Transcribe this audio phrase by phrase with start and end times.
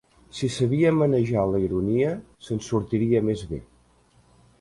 [0.35, 2.13] Si sabia manejar la ironia
[2.47, 3.61] se'n sortiria més bé.